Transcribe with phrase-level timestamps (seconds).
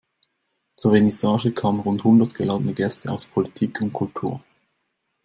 [0.77, 4.43] Zur Vernissage kamen rund hundert geladene Gäste aus Politik und Kultur.